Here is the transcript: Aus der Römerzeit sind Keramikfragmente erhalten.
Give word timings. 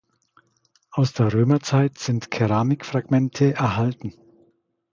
Aus 0.89 1.13
der 1.13 1.31
Römerzeit 1.31 1.99
sind 1.99 2.31
Keramikfragmente 2.31 3.53
erhalten. 3.53 4.15